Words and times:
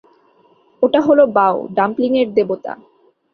ওটা 0.83 0.99
হলো 1.07 1.23
বাও, 1.35 1.55
ডাম্পলিংয়ের 1.75 2.29
দেবতা। 2.33 2.73